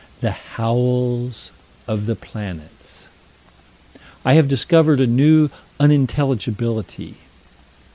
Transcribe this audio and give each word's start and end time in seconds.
The 0.21 0.31
howls 0.31 1.51
of 1.87 2.07
the 2.07 2.15
planets. 2.15 3.05
I 4.25 4.33
have 4.33 4.47
discovered 4.47 4.99
a 4.99 5.05
new 5.05 5.51
unintelligibility. 5.79 7.17